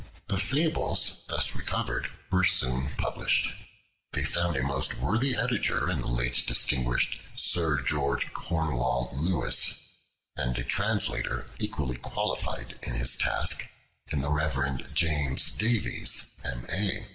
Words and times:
The 0.29 0.39
Fables 0.39 1.23
thus 1.27 1.55
recovered 1.55 2.07
were 2.31 2.43
soon 2.43 2.87
published. 2.97 3.49
They 4.13 4.23
found 4.23 4.55
a 4.55 4.63
most 4.63 4.95
worthy 4.97 5.35
editor 5.35 5.87
in 5.91 5.99
the 5.99 6.07
late 6.07 6.43
distinguished 6.47 7.19
Sir 7.35 7.79
George 7.83 8.33
Cornewall 8.33 9.11
Lewis, 9.13 9.75
and 10.35 10.57
a 10.57 10.63
translator 10.63 11.45
equally 11.59 11.97
qualified 11.97 12.79
for 12.83 12.89
his 12.89 13.15
task, 13.15 13.63
in 14.11 14.21
the 14.21 14.31
Reverend 14.31 14.89
James 14.95 15.51
Davies, 15.51 16.25
M.A. 16.43 17.05